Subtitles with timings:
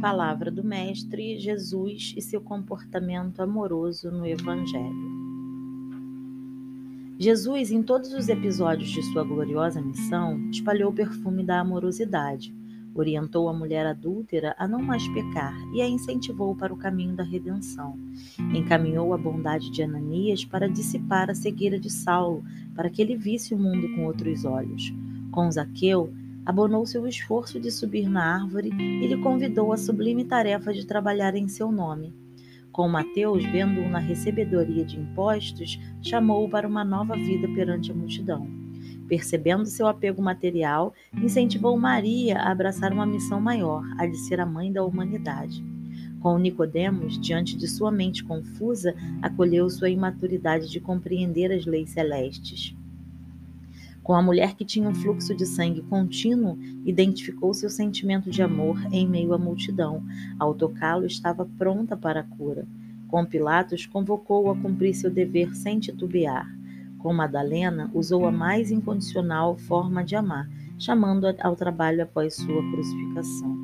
[0.00, 5.20] palavra do Mestre Jesus e seu comportamento amoroso no Evangelho.
[7.18, 12.54] Jesus, em todos os episódios de sua gloriosa missão, espalhou o perfume da amorosidade,
[12.94, 17.22] orientou a mulher adúltera a não mais pecar e a incentivou para o caminho da
[17.22, 17.94] redenção.
[18.54, 22.42] Encaminhou a bondade de Ananias para dissipar a cegueira de Saulo,
[22.74, 24.94] para que ele visse o mundo com outros olhos.
[25.30, 26.10] Com Zaqueu,
[26.44, 31.34] abonou seu esforço de subir na árvore e lhe convidou à sublime tarefa de trabalhar
[31.34, 32.14] em seu nome.
[32.72, 38.48] Com Mateus, vendo-o na recebedoria de impostos, chamou-o para uma nova vida perante a multidão.
[39.08, 44.46] Percebendo seu apego material, incentivou Maria a abraçar uma missão maior, a de ser a
[44.46, 45.64] mãe da humanidade.
[46.20, 52.76] Com Nicodemos, diante de sua mente confusa, acolheu sua imaturidade de compreender as leis celestes.
[54.10, 58.76] Com a mulher que tinha um fluxo de sangue contínuo, identificou seu sentimento de amor
[58.90, 60.02] em meio à multidão.
[60.36, 62.66] Ao tocá-lo, estava pronta para a cura.
[63.06, 66.52] Com Pilatos, convocou-o a cumprir seu dever sem titubear.
[66.98, 73.56] Com Madalena, usou a mais incondicional forma de amar, chamando-a ao trabalho após sua crucificação.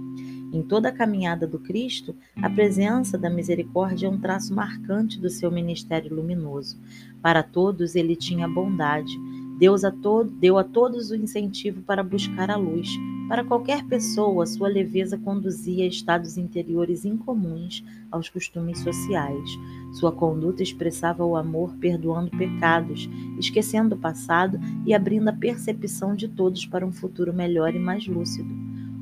[0.52, 5.28] Em toda a caminhada do Cristo, a presença da misericórdia é um traço marcante do
[5.28, 6.78] seu ministério luminoso.
[7.20, 9.19] Para todos, ele tinha bondade
[9.58, 9.92] Deus a
[10.38, 12.88] deu a todos o incentivo para buscar a luz.
[13.26, 19.50] Para qualquer pessoa, sua leveza conduzia a estados interiores incomuns aos costumes sociais.
[19.94, 26.28] Sua conduta expressava o amor perdoando pecados, esquecendo o passado e abrindo a percepção de
[26.28, 28.54] todos para um futuro melhor e mais lúcido.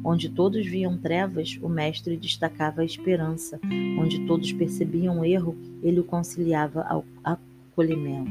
[0.04, 3.58] Onde todos viam trevas, o Mestre destacava a esperança.
[3.98, 8.30] Onde todos percebiam erro, ele o conciliava ao acolhimento.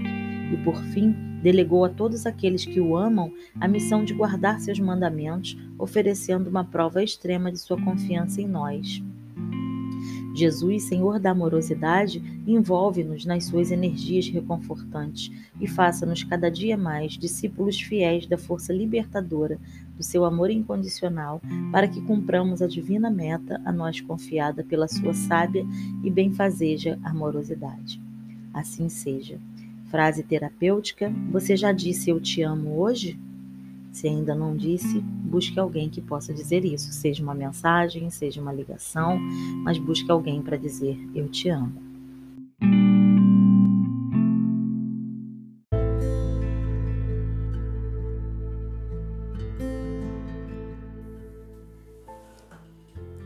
[0.53, 4.79] E por fim, delegou a todos aqueles que o amam a missão de guardar seus
[4.79, 9.03] mandamentos, oferecendo uma prova extrema de sua confiança em nós.
[10.33, 15.31] Jesus, Senhor da amorosidade, envolve-nos nas suas energias reconfortantes
[15.61, 19.59] e faça-nos cada dia mais discípulos fiéis da força libertadora
[19.95, 21.39] do seu amor incondicional,
[21.71, 25.65] para que cumpramos a divina meta a nós confiada pela sua sábia
[26.03, 28.01] e benfazeja amorosidade.
[28.51, 29.39] Assim seja.
[29.93, 33.15] Frase terapêutica: Você já disse eu te amo hoje?
[33.91, 38.51] Se ainda não disse, busque alguém que possa dizer isso, seja uma mensagem, seja uma
[38.51, 39.19] ligação,
[39.63, 41.79] mas busque alguém para dizer eu te amo.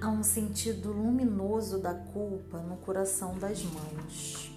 [0.01, 4.56] Há um sentido luminoso da culpa no coração das mães.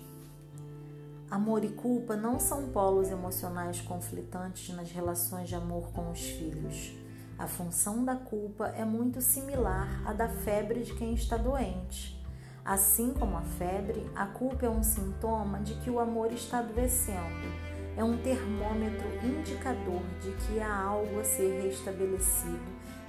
[1.30, 6.92] Amor e culpa não são polos emocionais conflitantes nas relações de amor com os filhos.
[7.38, 12.20] A função da culpa é muito similar à da febre de quem está doente.
[12.64, 17.46] Assim como a febre, a culpa é um sintoma de que o amor está adoecendo.
[17.96, 22.58] É um termômetro indicador de que há algo a ser restabelecido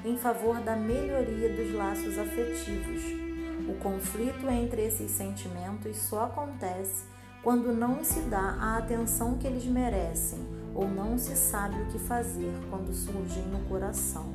[0.06, 3.02] em favor da melhoria dos laços afetivos.
[3.68, 7.11] O conflito entre esses sentimentos só acontece
[7.44, 10.40] quando não se dá a atenção que eles merecem
[10.76, 14.34] ou não se sabe o que fazer quando surgem no coração.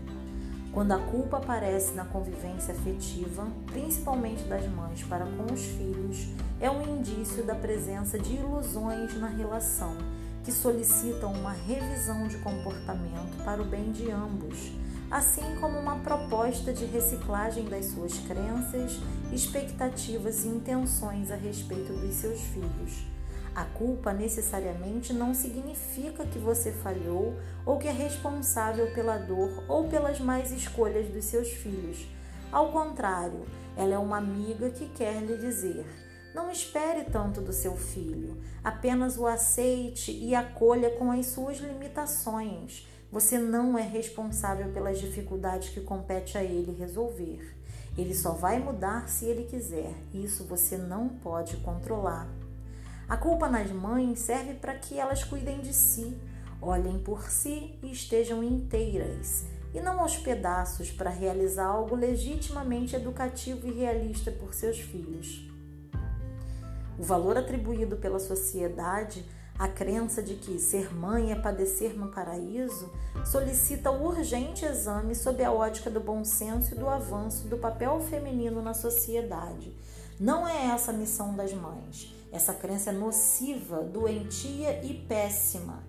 [0.72, 6.28] Quando a culpa aparece na convivência afetiva, principalmente das mães para com os filhos,
[6.60, 9.96] é um indício da presença de ilusões na relação
[10.44, 14.72] que solicitam uma revisão de comportamento para o bem de ambos
[15.10, 18.98] assim como uma proposta de reciclagem das suas crenças,
[19.32, 23.04] expectativas e intenções a respeito dos seus filhos.
[23.54, 27.34] A culpa necessariamente não significa que você falhou
[27.64, 32.06] ou que é responsável pela dor ou pelas más escolhas dos seus filhos.
[32.52, 35.86] Ao contrário, ela é uma amiga que quer lhe dizer:
[36.34, 42.86] não espere tanto do seu filho, apenas o aceite e acolha com as suas limitações
[43.10, 47.55] você não é responsável pelas dificuldades que compete a ele resolver.
[47.96, 49.94] Ele só vai mudar se ele quiser.
[50.12, 52.28] Isso você não pode controlar.
[53.08, 56.16] A culpa nas mães serve para que elas cuidem de si,
[56.60, 63.68] olhem por si e estejam inteiras, e não aos pedaços para realizar algo legitimamente educativo
[63.68, 65.48] e realista por seus filhos.
[66.98, 69.24] O valor atribuído pela sociedade
[69.58, 72.92] a crença de que ser mãe é padecer no paraíso
[73.24, 77.98] solicita o urgente exame sob a ótica do bom senso e do avanço do papel
[78.00, 79.74] feminino na sociedade.
[80.20, 82.14] Não é essa a missão das mães.
[82.30, 85.82] Essa crença é nociva, doentia e péssima.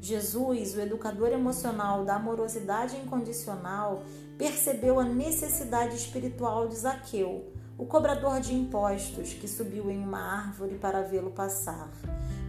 [0.00, 4.02] Jesus, o educador emocional da amorosidade incondicional,
[4.36, 10.76] percebeu a necessidade espiritual de Zaqueu, o cobrador de impostos que subiu em uma árvore
[10.76, 11.90] para vê-lo passar.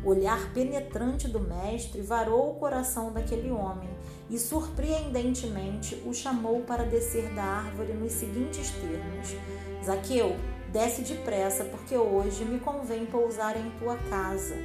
[0.03, 3.89] O olhar penetrante do mestre varou o coração daquele homem
[4.29, 9.35] e, surpreendentemente, o chamou para descer da árvore nos seguintes termos:
[9.83, 10.37] Zaqueu,
[10.71, 14.55] desce depressa, porque hoje me convém pousar em tua casa.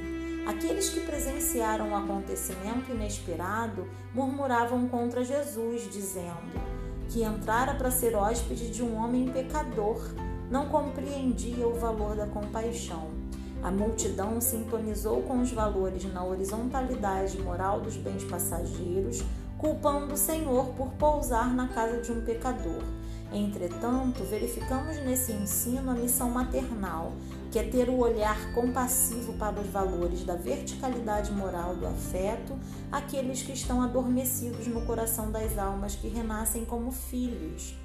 [0.45, 6.75] Aqueles que presenciaram o acontecimento inesperado murmuravam contra Jesus, dizendo
[7.09, 9.99] que entrara para ser hóspede de um homem pecador,
[10.49, 13.14] não compreendia o valor da compaixão.
[13.65, 19.23] A multidão sintonizou com os valores na horizontalidade moral dos bens passageiros,
[19.57, 22.83] culpando o Senhor por pousar na casa de um pecador.
[23.33, 27.13] Entretanto, verificamos nesse ensino a missão maternal,
[27.51, 32.55] que é ter o olhar compassivo para os valores da verticalidade moral do afeto,
[32.91, 37.75] aqueles que estão adormecidos no coração das almas que renascem como filhos.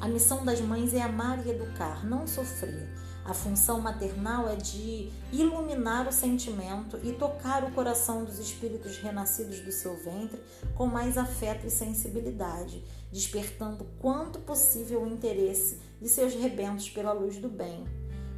[0.00, 2.88] A missão das mães é amar e educar, não sofrer.
[3.24, 9.60] A função maternal é de iluminar o sentimento e tocar o coração dos espíritos renascidos
[9.60, 10.40] do seu ventre
[10.74, 12.82] com mais afeto e sensibilidade,
[13.12, 17.84] despertando quanto possível o interesse de seus rebentos pela luz do bem.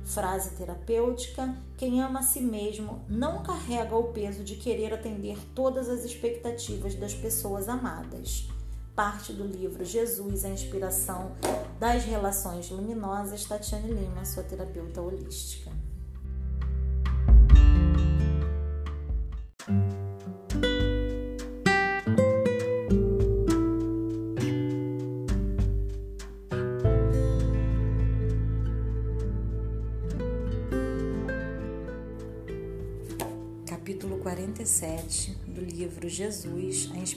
[0.04, 5.88] Frase terapêutica: quem ama a si mesmo não carrega o peso de querer atender todas
[5.88, 8.48] as expectativas das pessoas amadas
[8.94, 11.32] parte do livro Jesus, a inspiração
[11.78, 15.70] das relações luminosas, Tatiane Lima, sua terapeuta holística.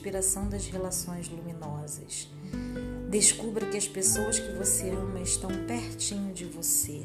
[0.06, 2.30] Inspiração das relações luminosas.
[3.10, 7.02] Descubra que as pessoas que você ama estão pertinho de você.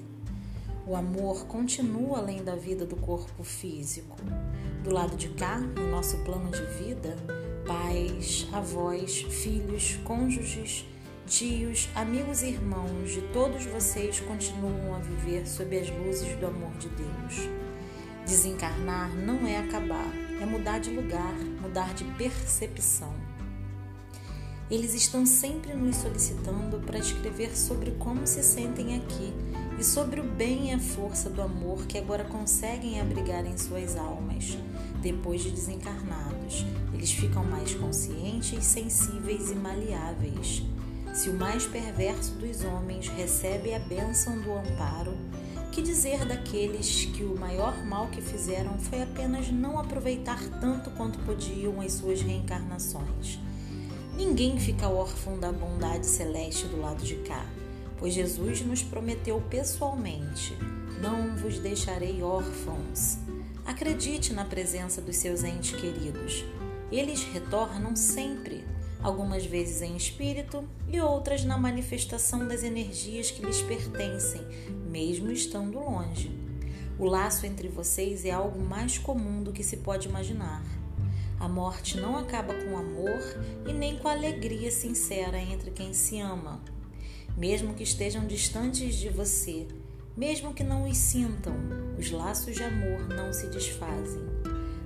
[0.86, 4.16] O amor continua além da vida do corpo físico.
[4.84, 7.16] Do lado de cá, no nosso plano de vida,
[7.66, 10.84] pais, avós, filhos, cônjuges,
[11.26, 16.72] tios, amigos e irmãos de todos vocês continuam a viver sob as luzes do amor
[16.72, 17.48] de Deus.
[18.26, 23.12] Desencarnar não é acabar, é mudar de lugar, mudar de percepção.
[24.70, 29.32] Eles estão sempre nos solicitando para escrever sobre como se sentem aqui
[29.78, 33.96] e sobre o bem e a força do amor que agora conseguem abrigar em suas
[33.96, 34.56] almas,
[35.02, 36.64] depois de desencarnados.
[36.94, 40.62] Eles ficam mais conscientes, sensíveis e maleáveis.
[41.12, 45.16] Se o mais perverso dos homens recebe a bênção do amparo,
[45.70, 51.18] que dizer daqueles que o maior mal que fizeram foi apenas não aproveitar tanto quanto
[51.20, 53.38] podiam as suas reencarnações?
[54.16, 57.46] Ninguém fica órfão da bondade celeste do lado de cá,
[57.98, 60.56] pois Jesus nos prometeu pessoalmente:
[61.00, 63.18] Não vos deixarei órfãos.
[63.64, 66.44] Acredite na presença dos seus entes queridos.
[66.90, 68.64] Eles retornam sempre,
[69.00, 74.42] algumas vezes em espírito e outras na manifestação das energias que lhes pertencem,
[74.90, 76.30] mesmo estando longe.
[76.98, 80.62] O laço entre vocês é algo mais comum do que se pode imaginar.
[81.38, 83.20] A morte não acaba com o amor
[83.66, 86.60] e nem com a alegria sincera entre quem se ama.
[87.36, 89.66] Mesmo que estejam distantes de você,
[90.14, 91.54] mesmo que não os sintam,
[91.98, 94.22] os laços de amor não se desfazem.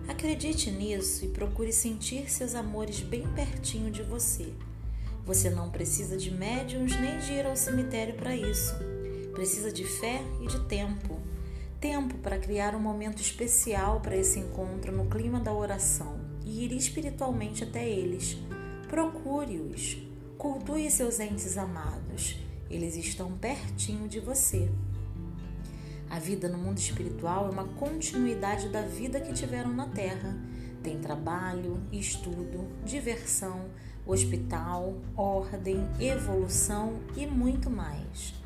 [0.06, 4.52] Acredite nisso e procure sentir seus amores bem pertinho de você.
[5.26, 8.93] Você não precisa de médiums nem de ir ao cemitério para isso.
[9.34, 11.20] Precisa de fé e de tempo.
[11.80, 16.72] Tempo para criar um momento especial para esse encontro no clima da oração e ir
[16.72, 18.38] espiritualmente até eles.
[18.88, 19.98] Procure-os.
[20.38, 22.38] Cultue seus entes amados.
[22.70, 24.70] Eles estão pertinho de você.
[26.08, 30.38] A vida no mundo espiritual é uma continuidade da vida que tiveram na Terra.
[30.80, 33.68] Tem trabalho, estudo, diversão,
[34.06, 38.43] hospital, ordem, evolução e muito mais.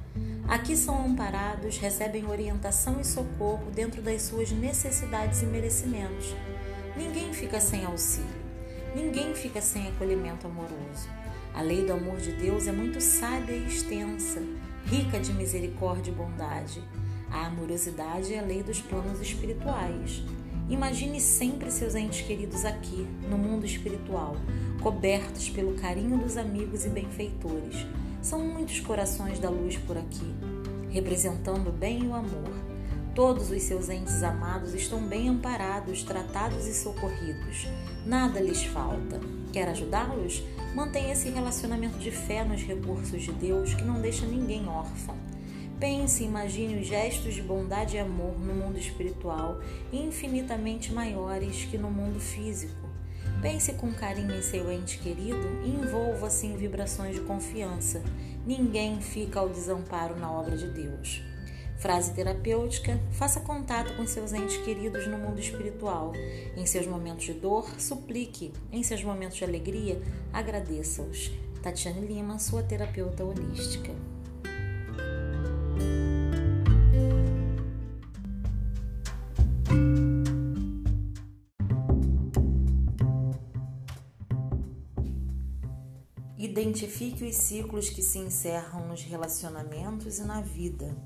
[0.48, 6.34] Aqui são amparados, recebem orientação e socorro dentro das suas necessidades e merecimentos.
[6.96, 8.28] Ninguém fica sem auxílio,
[8.96, 11.08] ninguém fica sem acolhimento amoroso.
[11.54, 14.42] A lei do amor de Deus é muito sábia e extensa,
[14.86, 16.82] rica de misericórdia e bondade.
[17.30, 20.22] A amorosidade é a lei dos planos espirituais.
[20.70, 24.36] Imagine sempre seus entes queridos aqui, no mundo espiritual,
[24.82, 27.86] cobertos pelo carinho dos amigos e benfeitores.
[28.20, 30.34] São muitos corações da luz por aqui,
[30.90, 32.52] representando o bem e o amor.
[33.14, 37.66] Todos os seus entes amados estão bem amparados, tratados e socorridos.
[38.04, 39.20] Nada lhes falta.
[39.52, 40.42] Quer ajudá-los?
[40.74, 45.16] Mantenha esse relacionamento de fé nos recursos de Deus que não deixa ninguém órfão.
[45.80, 49.60] Pense e imagine os gestos de bondade e amor no mundo espiritual
[49.92, 52.87] infinitamente maiores que no mundo físico.
[53.40, 58.02] Pense com carinho em seu ente querido e envolva-se em vibrações de confiança.
[58.44, 61.22] Ninguém fica ao desamparo na obra de Deus.
[61.78, 66.12] Frase terapêutica: faça contato com seus entes queridos no mundo espiritual.
[66.56, 68.52] Em seus momentos de dor, suplique.
[68.72, 70.02] Em seus momentos de alegria,
[70.32, 71.30] agradeça-os.
[71.62, 73.92] Tatiane Lima, sua terapeuta holística.
[86.78, 90.96] Identifique os ciclos que se encerram nos relacionamentos e na vida.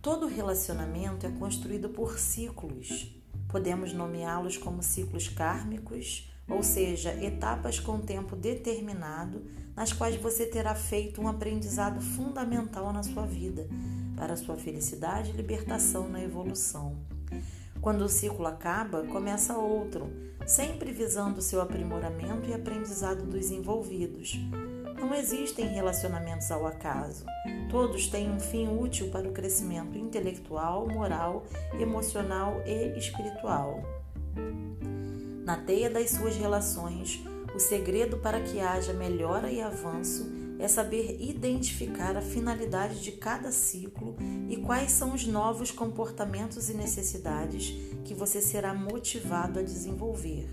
[0.00, 3.12] Todo relacionamento é construído por ciclos.
[3.48, 10.76] Podemos nomeá-los como ciclos kármicos, ou seja, etapas com tempo determinado nas quais você terá
[10.76, 13.66] feito um aprendizado fundamental na sua vida,
[14.14, 17.17] para sua felicidade e libertação na evolução.
[17.80, 20.10] Quando o ciclo acaba, começa outro,
[20.46, 24.38] sempre visando seu aprimoramento e aprendizado dos envolvidos.
[24.98, 27.24] Não existem relacionamentos ao acaso.
[27.70, 31.44] Todos têm um fim útil para o crescimento intelectual, moral,
[31.78, 33.82] emocional e espiritual.
[35.44, 37.22] Na teia das suas relações,
[37.54, 43.52] o segredo para que haja melhora e avanço é saber identificar a finalidade de cada
[43.52, 44.16] ciclo
[44.48, 47.74] e quais são os novos comportamentos e necessidades
[48.04, 50.48] que você será motivado a desenvolver.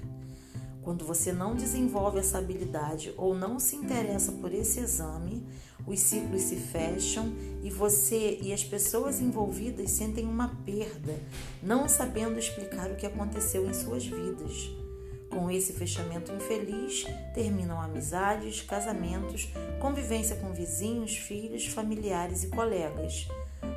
[0.82, 5.44] Quando você não desenvolve essa habilidade ou não se interessa por esse exame,
[5.88, 7.34] os ciclos se fecham
[7.64, 11.20] e você e as pessoas envolvidas sentem uma perda,
[11.64, 14.85] não sabendo explicar o que aconteceu em suas vidas.
[15.36, 19.50] Com esse fechamento infeliz, terminam amizades, casamentos,
[19.82, 23.28] convivência com vizinhos, filhos, familiares e colegas.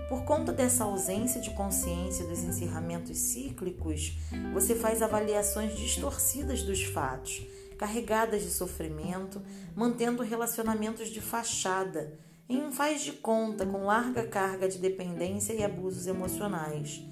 [0.09, 4.17] Por conta dessa ausência de consciência dos encerramentos cíclicos,
[4.55, 7.45] você faz avaliações distorcidas dos fatos,
[7.77, 9.43] carregadas de sofrimento,
[9.75, 12.17] mantendo relacionamentos de fachada,
[12.49, 17.03] em um faz de conta com larga carga de dependência e abusos emocionais.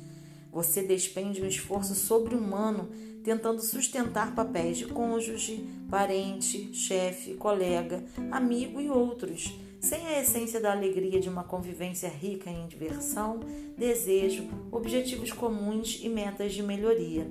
[0.52, 2.88] Você despende um esforço sobre-humano
[3.26, 10.70] tentando sustentar papéis de cônjuge, parente, chefe, colega, amigo e outros, sem a essência da
[10.70, 13.40] alegria de uma convivência rica em diversão,
[13.76, 17.28] desejo, objetivos comuns e metas de melhoria.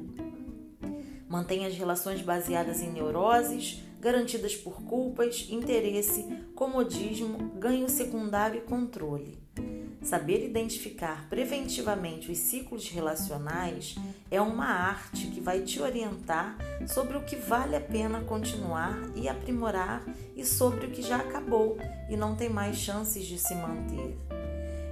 [1.29, 6.25] Mantém as relações baseadas em neuroses, garantidas por culpas, interesse,
[6.55, 9.44] comodismo, ganho secundário e controle.
[10.05, 13.95] Saber identificar preventivamente os ciclos relacionais
[14.29, 16.55] é uma arte que vai te orientar
[16.87, 21.79] sobre o que vale a pena continuar e aprimorar e sobre o que já acabou
[22.07, 24.15] e não tem mais chances de se manter.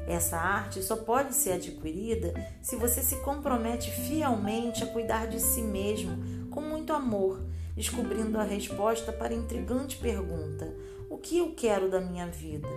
[0.08, 5.62] Essa arte só pode ser adquirida se você se compromete fielmente a cuidar de si
[5.62, 7.40] mesmo com muito amor,
[7.76, 10.74] descobrindo a resposta para a intrigante pergunta:
[11.08, 12.68] o que eu quero da minha vida?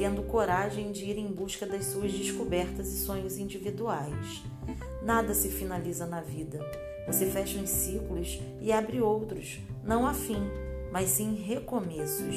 [0.00, 4.42] Tendo coragem de ir em busca das suas descobertas e sonhos individuais.
[5.02, 6.58] Nada se finaliza na vida.
[7.06, 10.42] Você fecha uns ciclos e abre outros, não a fim,
[10.90, 12.34] mas sim recomeços.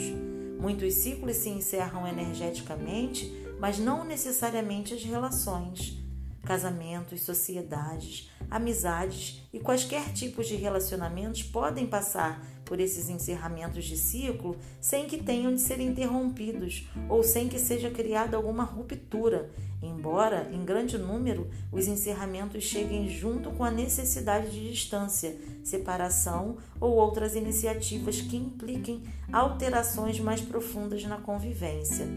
[0.59, 6.03] Muitos ciclos se encerram energeticamente, mas não necessariamente as relações.
[6.43, 14.55] Casamentos, sociedades, amizades e quaisquer tipos de relacionamentos podem passar por esses encerramentos de ciclo
[14.79, 19.49] sem que tenham de ser interrompidos ou sem que seja criada alguma ruptura,
[19.81, 26.93] embora, em grande número, os encerramentos cheguem junto com a necessidade de distância, separação ou
[26.93, 32.07] outras iniciativas que impliquem alterações mais profundas na convivência.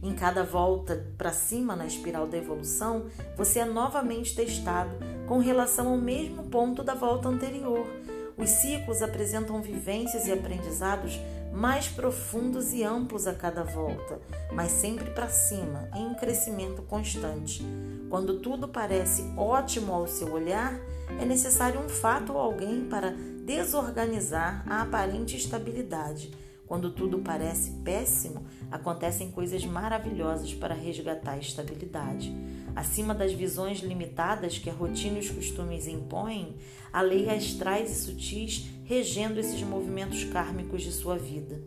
[0.00, 3.06] Em cada volta para cima na espiral da evolução,
[3.36, 4.94] você é novamente testado
[5.26, 7.84] com relação ao mesmo ponto da volta anterior.
[8.38, 11.18] Os ciclos apresentam vivências e aprendizados
[11.52, 14.20] mais profundos e amplos a cada volta,
[14.52, 17.64] mas sempre para cima, em um crescimento constante.
[18.08, 20.78] Quando tudo parece ótimo ao seu olhar,
[21.20, 23.12] é necessário um fato ou alguém para
[23.44, 26.30] desorganizar a aparente estabilidade
[26.68, 32.30] quando tudo parece péssimo, acontecem coisas maravilhosas para resgatar a estabilidade.
[32.76, 36.56] Acima das visões limitadas que a rotina e os costumes impõem,
[36.92, 41.60] a lei astrais e sutis regendo esses movimentos kármicos de sua vida.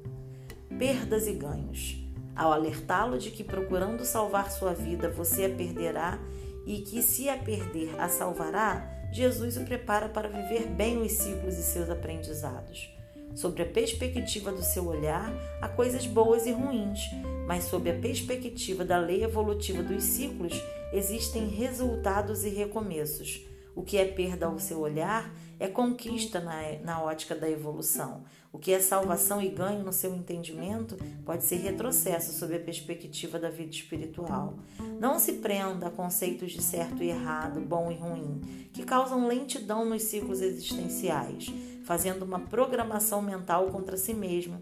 [0.78, 1.98] Perdas e ganhos.
[2.34, 6.18] ao alertá-lo de que procurando salvar sua vida você a perderá
[6.66, 11.58] e que se a perder a salvará, Jesus o prepara para viver bem os ciclos
[11.58, 13.01] e seus aprendizados.
[13.36, 17.00] Sobre a perspectiva do seu olhar, há coisas boas e ruins,
[17.48, 20.54] mas sob a perspectiva da lei evolutiva dos ciclos,
[20.94, 23.46] existem resultados e recomeços.
[23.74, 28.24] O que é perda ao seu olhar é conquista na, na ótica da evolução.
[28.52, 33.40] O que é salvação e ganho no seu entendimento pode ser retrocesso sob a perspectiva
[33.40, 34.56] da vida espiritual.
[35.00, 38.42] Não se prenda a conceitos de certo e errado, bom e ruim,
[38.74, 41.48] que causam lentidão nos ciclos existenciais,
[41.84, 44.62] fazendo uma programação mental contra si mesmo,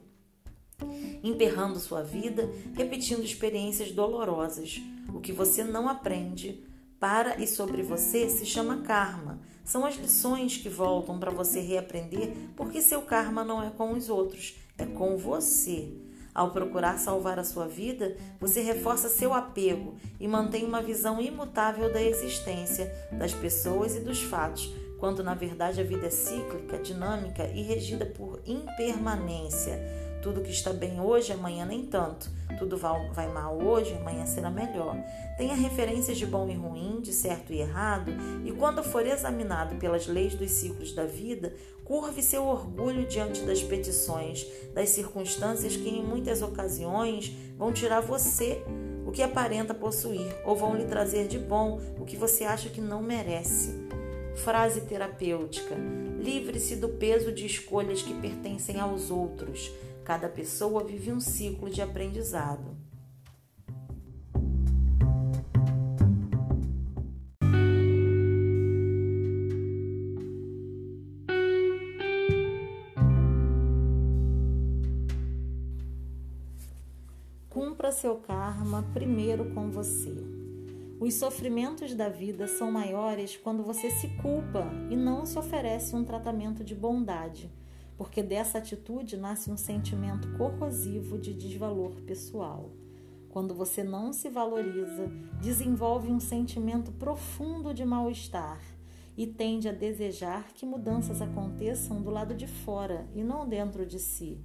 [1.24, 4.82] emperrando sua vida, repetindo experiências dolorosas.
[5.14, 6.64] O que você não aprende
[7.00, 9.40] para e sobre você se chama karma.
[9.64, 14.10] São as lições que voltam para você reaprender, porque seu karma não é com os
[14.10, 15.94] outros, é com você.
[16.34, 21.92] Ao procurar salvar a sua vida, você reforça seu apego e mantém uma visão imutável
[21.92, 27.48] da existência, das pessoas e dos fatos, quando na verdade a vida é cíclica, dinâmica
[27.48, 29.80] e regida por impermanência.
[30.22, 32.30] Tudo que está bem hoje, amanhã nem tanto.
[32.58, 34.98] Tudo vai mal hoje, amanhã será melhor.
[35.38, 38.12] Tenha referências de bom e ruim, de certo e errado,
[38.44, 41.54] e quando for examinado pelas leis dos ciclos da vida,
[41.86, 48.62] curve seu orgulho diante das petições, das circunstâncias que em muitas ocasiões vão tirar você
[49.06, 52.82] o que aparenta possuir ou vão lhe trazer de bom o que você acha que
[52.82, 53.89] não merece.
[54.44, 55.76] Frase terapêutica:
[56.18, 59.70] livre-se do peso de escolhas que pertencem aos outros.
[60.06, 62.78] Cada pessoa vive um ciclo de aprendizado.
[77.50, 80.29] Cumpra seu karma primeiro com você.
[81.00, 86.04] Os sofrimentos da vida são maiores quando você se culpa e não se oferece um
[86.04, 87.50] tratamento de bondade
[88.00, 92.72] porque dessa atitude nasce um sentimento corrosivo de desvalor pessoal.
[93.28, 98.62] Quando você não se valoriza, desenvolve um sentimento profundo de mal-estar
[99.18, 104.00] e tende a desejar que mudanças aconteçam do lado de fora e não dentro de
[104.00, 104.40] si.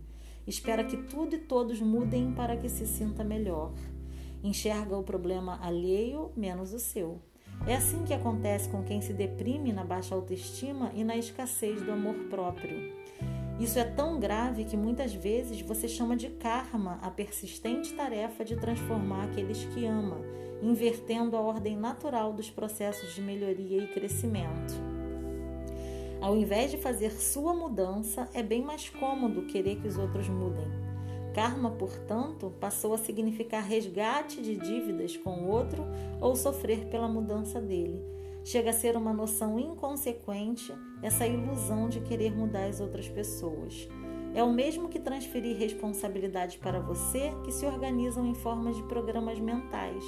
[0.45, 3.73] Espera que tudo e todos mudem para que se sinta melhor.
[4.45, 7.19] Enxerga o problema alheio menos o seu.
[7.67, 11.91] É assim que acontece com quem se deprime na baixa autoestima e na escassez do
[11.91, 12.93] amor próprio.
[13.59, 18.55] Isso é tão grave que muitas vezes você chama de karma a persistente tarefa de
[18.57, 20.21] transformar aqueles que ama,
[20.61, 24.75] invertendo a ordem natural dos processos de melhoria e crescimento.
[26.21, 30.84] Ao invés de fazer sua mudança, é bem mais cômodo querer que os outros mudem.
[31.35, 35.85] Karma, portanto, passou a significar resgate de dívidas com o outro
[36.21, 40.71] ou sofrer pela mudança dele Chega a ser uma noção inconsequente
[41.03, 43.89] essa ilusão de querer mudar as outras pessoas.
[44.35, 49.41] É o mesmo que transferir responsabilidades para você que se organizam em formas de programas
[49.41, 50.05] mentais,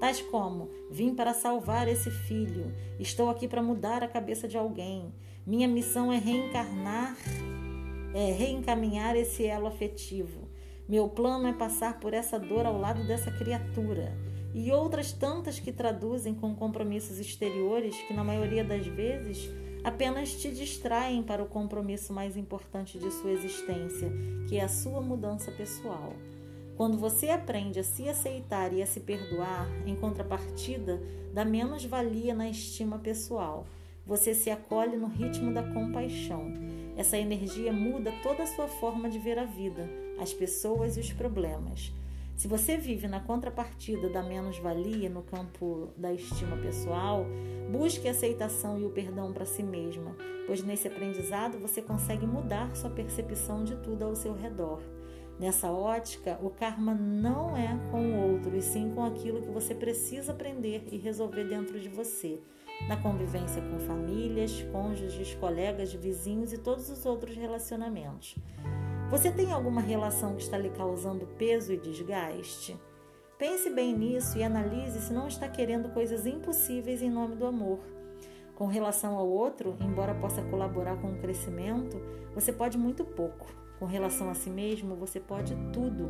[0.00, 5.12] tais como: vim para salvar esse filho, estou aqui para mudar a cabeça de alguém,
[5.46, 7.14] minha missão é reencarnar,
[8.14, 10.43] é reencaminhar esse elo afetivo.
[10.86, 14.12] Meu plano é passar por essa dor ao lado dessa criatura
[14.54, 19.50] e outras tantas que traduzem com compromissos exteriores que, na maioria das vezes,
[19.82, 24.12] apenas te distraem para o compromisso mais importante de sua existência,
[24.48, 26.12] que é a sua mudança pessoal.
[26.76, 31.00] Quando você aprende a se aceitar e a se perdoar, em contrapartida
[31.32, 33.66] da menos-valia na estima pessoal,
[34.06, 36.52] você se acolhe no ritmo da compaixão.
[36.96, 41.12] Essa energia muda toda a sua forma de ver a vida, as pessoas e os
[41.12, 41.92] problemas.
[42.36, 47.26] Se você vive na contrapartida da menos-valia no campo da estima pessoal,
[47.70, 52.74] busque a aceitação e o perdão para si mesma, pois nesse aprendizado você consegue mudar
[52.74, 54.80] sua percepção de tudo ao seu redor.
[55.38, 59.74] Nessa ótica, o karma não é com o outro, e sim com aquilo que você
[59.74, 62.40] precisa aprender e resolver dentro de você,
[62.88, 68.36] na convivência com famílias, cônjuges, colegas, vizinhos e todos os outros relacionamentos.
[69.10, 72.76] Você tem alguma relação que está lhe causando peso e desgaste?
[73.38, 77.80] Pense bem nisso e analise se não está querendo coisas impossíveis em nome do amor.
[78.54, 82.00] Com relação ao outro, embora possa colaborar com o crescimento,
[82.34, 83.46] você pode muito pouco.
[83.78, 86.08] Com relação a si mesmo, você pode tudo.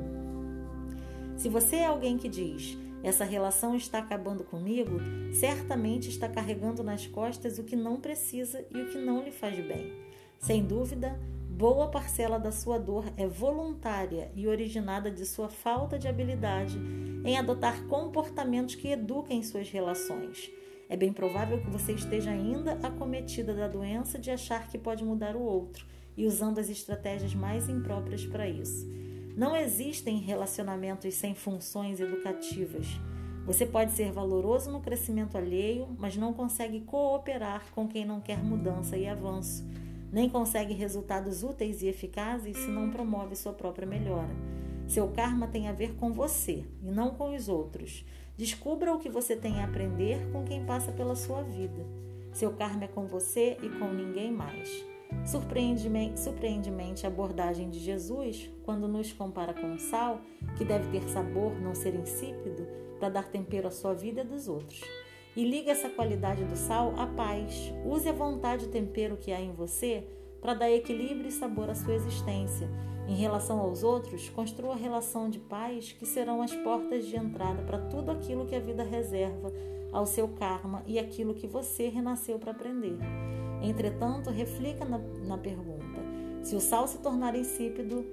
[1.37, 4.99] Se você é alguém que diz, essa relação está acabando comigo,
[5.35, 9.55] certamente está carregando nas costas o que não precisa e o que não lhe faz
[9.57, 9.93] bem.
[10.38, 16.09] Sem dúvida, boa parcela da sua dor é voluntária e originada de sua falta de
[16.09, 16.79] habilidade
[17.25, 20.51] em adotar comportamentos que eduquem suas relações.
[20.88, 25.37] É bem provável que você esteja ainda acometida da doença de achar que pode mudar
[25.37, 25.87] o outro
[26.17, 28.87] e usando as estratégias mais impróprias para isso.
[29.37, 32.87] Não existem relacionamentos sem funções educativas.
[33.44, 38.42] Você pode ser valoroso no crescimento alheio, mas não consegue cooperar com quem não quer
[38.42, 39.66] mudança e avanço.
[40.12, 44.31] Nem consegue resultados úteis e eficazes se não promove sua própria melhora.
[44.87, 48.05] Seu karma tem a ver com você e não com os outros.
[48.37, 51.85] Descubra o que você tem a aprender com quem passa pela sua vida.
[52.33, 54.94] Seu karma é com você e com ninguém mais.
[55.25, 60.21] Surpreendemente a abordagem de Jesus, quando nos compara com o sal,
[60.57, 62.67] que deve ter sabor, não ser insípido,
[62.99, 64.81] para dar tempero à sua vida e dos outros.
[65.37, 67.73] E liga essa qualidade do sal à paz.
[67.85, 70.07] Use a vontade e tempero que há em você
[70.40, 72.69] para dar equilíbrio e sabor à sua existência.
[73.09, 77.79] Em relação aos outros, construa relação de paz que serão as portas de entrada para
[77.79, 79.53] tudo aquilo que a vida reserva
[79.93, 82.99] ao seu karma e aquilo que você renasceu para aprender.
[83.64, 86.00] Entretanto, reflita na, na pergunta:
[86.42, 88.05] se o sal se tornar insípido,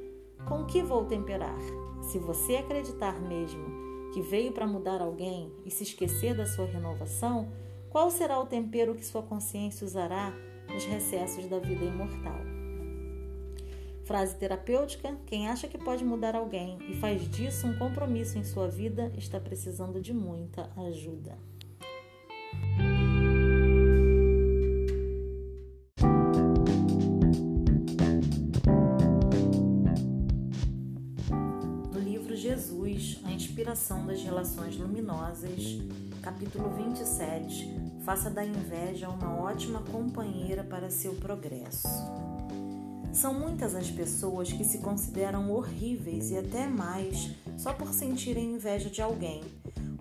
[0.48, 1.60] com que vou temperar?
[2.02, 3.82] Se você acreditar mesmo
[4.14, 7.50] que veio para mudar alguém e se esquecer da sua renovação,
[7.90, 10.34] qual será o tempero que sua consciência usará
[10.72, 12.40] nos recessos da vida imortal?
[14.06, 18.68] Frase terapêutica: quem acha que pode mudar alguém e faz disso um compromisso em sua
[18.68, 21.38] vida está precisando de muita ajuda.
[33.72, 35.80] Inspiração das Relações Luminosas,
[36.22, 37.74] capítulo 27.
[38.04, 41.88] Faça da inveja uma ótima companheira para seu progresso.
[43.14, 48.90] São muitas as pessoas que se consideram horríveis e até mais só por sentirem inveja
[48.90, 49.42] de alguém.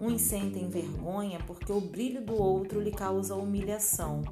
[0.01, 4.23] Uns sentem vergonha porque o brilho do outro lhe causa humilhação.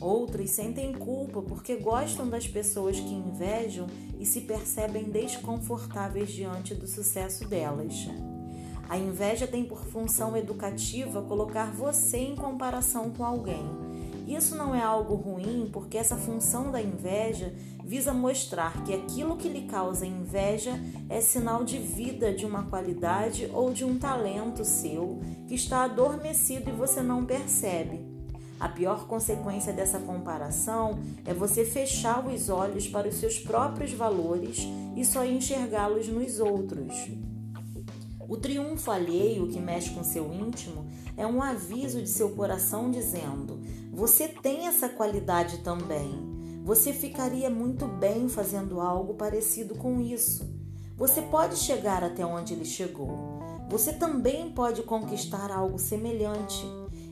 [0.00, 3.86] Outros sentem culpa porque gostam das pessoas que invejam
[4.18, 8.06] e se percebem desconfortáveis diante do sucesso delas.
[8.88, 13.64] A inveja tem por função educativa colocar você em comparação com alguém.
[14.26, 19.48] Isso não é algo ruim, porque essa função da inveja visa mostrar que aquilo que
[19.48, 20.72] lhe causa inveja
[21.08, 26.70] é sinal de vida, de uma qualidade ou de um talento seu que está adormecido
[26.70, 28.04] e você não percebe.
[28.58, 34.66] A pior consequência dessa comparação é você fechar os olhos para os seus próprios valores
[34.96, 36.92] e só enxergá-los nos outros.
[38.28, 40.86] O triunfo alheio que mexe com seu íntimo
[41.16, 43.60] é um aviso de seu coração dizendo:
[43.92, 46.34] você tem essa qualidade também.
[46.64, 50.44] Você ficaria muito bem fazendo algo parecido com isso.
[50.96, 53.38] Você pode chegar até onde ele chegou.
[53.70, 56.66] Você também pode conquistar algo semelhante.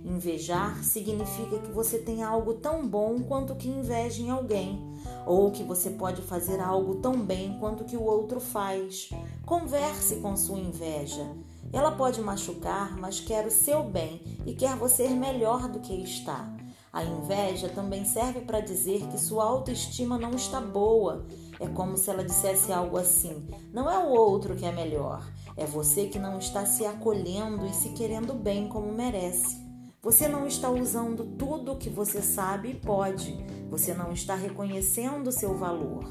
[0.05, 4.94] Invejar significa que você tem algo tão bom quanto que inveja em alguém,
[5.27, 9.11] ou que você pode fazer algo tão bem quanto que o outro faz.
[9.45, 11.27] Converse com sua inveja.
[11.73, 16.55] Ela pode machucar, mas quer o seu bem e quer você melhor do que está.
[16.93, 21.27] A inveja também serve para dizer que sua autoestima não está boa.
[21.59, 25.67] É como se ela dissesse algo assim: não é o outro que é melhor, é
[25.67, 29.65] você que não está se acolhendo e se querendo bem como merece.
[30.01, 33.37] Você não está usando tudo o que você sabe e pode.
[33.75, 36.05] Você não está reconhecendo seu valor.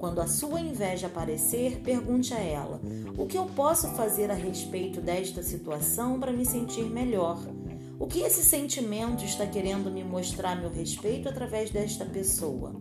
[0.00, 2.80] Quando a sua inveja aparecer, pergunte a ela:
[3.16, 7.38] o que eu posso fazer a respeito desta situação para me sentir melhor?
[8.00, 12.74] O que esse sentimento está querendo me mostrar meu respeito através desta pessoa?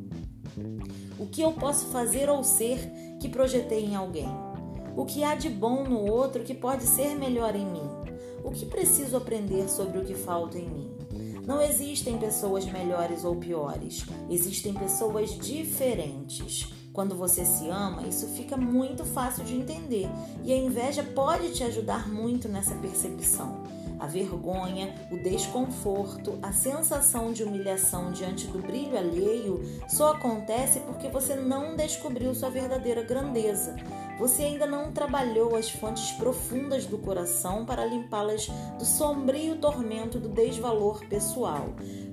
[1.19, 2.79] O que eu posso fazer ou ser
[3.19, 4.29] que projetei em alguém?
[4.97, 7.87] O que há de bom no outro que pode ser melhor em mim?
[8.43, 10.90] O que preciso aprender sobre o que falta em mim?
[11.51, 16.71] Não existem pessoas melhores ou piores, existem pessoas diferentes.
[16.93, 20.07] Quando você se ama, isso fica muito fácil de entender
[20.45, 23.63] e a inveja pode te ajudar muito nessa percepção.
[24.01, 31.07] A vergonha, o desconforto, a sensação de humilhação diante do brilho alheio só acontece porque
[31.07, 33.75] você não descobriu sua verdadeira grandeza.
[34.17, 38.47] Você ainda não trabalhou as fontes profundas do coração para limpá-las
[38.79, 41.69] do sombrio tormento do desvalor pessoal.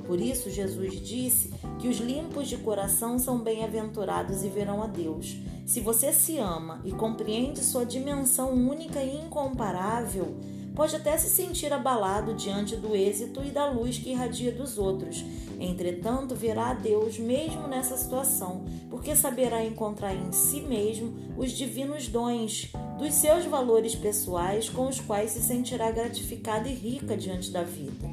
[0.07, 5.39] Por isso, Jesus disse que os limpos de coração são bem-aventurados e verão a Deus.
[5.65, 10.37] Se você se ama e compreende sua dimensão única e incomparável,
[10.79, 15.25] pode até se sentir abalado diante do êxito e da luz que irradia dos outros.
[15.59, 22.07] Entretanto, verá a Deus mesmo nessa situação, porque saberá encontrar em si mesmo os divinos
[22.07, 27.65] dons dos seus valores pessoais com os quais se sentirá gratificada e rica diante da
[27.65, 28.09] vida.